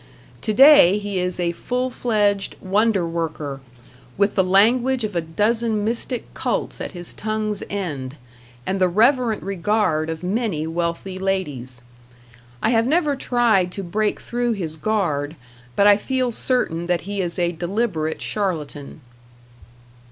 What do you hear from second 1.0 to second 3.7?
is a full fledged wonder worker,